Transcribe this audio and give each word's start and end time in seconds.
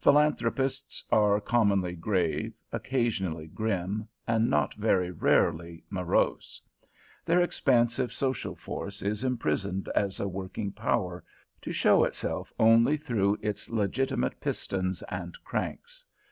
Philanthropists 0.00 1.04
are 1.12 1.40
commonly 1.40 1.94
grave, 1.94 2.54
occasionally 2.72 3.46
grim, 3.46 4.08
and 4.26 4.50
not 4.50 4.74
very 4.74 5.12
rarely 5.12 5.84
morose. 5.90 6.60
Their 7.24 7.40
expansive 7.40 8.12
social 8.12 8.56
force 8.56 9.00
is 9.00 9.22
imprisoned 9.22 9.88
as 9.94 10.18
a 10.18 10.26
working 10.26 10.72
power, 10.72 11.22
to 11.62 11.72
show 11.72 12.02
itself 12.02 12.52
only 12.58 12.96
through 12.96 13.38
its 13.42 13.70
legitimate 13.70 14.40
pistons 14.40 15.04
and 15.08 15.36
cranks. 15.44 16.04